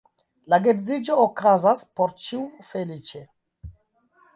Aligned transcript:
La 0.53 0.57
geedziĝo 0.67 1.19
okazas, 1.25 1.85
por 2.01 2.19
ĉiu 2.27 2.43
feliĉe. 2.73 3.27